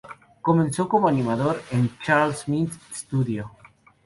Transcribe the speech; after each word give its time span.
Comenzó 0.41 0.89
como 0.89 1.07
animador 1.07 1.61
en 1.69 1.95
Charles 1.99 2.47
Mintz 2.47 2.73
studio. 2.91 3.51